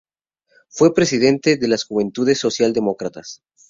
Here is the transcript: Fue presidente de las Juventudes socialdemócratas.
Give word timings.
Fue 0.69 0.95
presidente 0.95 1.57
de 1.57 1.67
las 1.67 1.83
Juventudes 1.85 2.39
socialdemócratas. 2.39 3.43